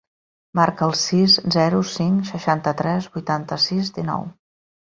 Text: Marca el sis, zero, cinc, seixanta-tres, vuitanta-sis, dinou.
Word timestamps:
Marca 0.59 0.87
el 0.91 0.95
sis, 1.01 1.35
zero, 1.57 1.83
cinc, 1.91 2.25
seixanta-tres, 2.31 3.11
vuitanta-sis, 3.19 3.93
dinou. 4.01 4.27